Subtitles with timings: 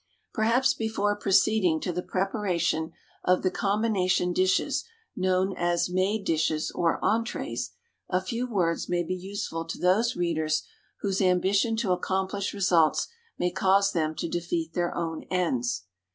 [0.33, 2.91] Perhaps before proceeding to the preparation
[3.23, 4.83] of the combination dishes
[5.15, 7.69] known as made dishes or entrées,
[8.09, 10.63] a few words may be useful to those readers
[11.01, 15.83] whose ambition to accomplish results may cause them to defeat their own ends.